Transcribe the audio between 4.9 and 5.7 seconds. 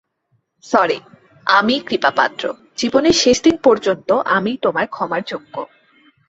ক্ষমার যোগ্য।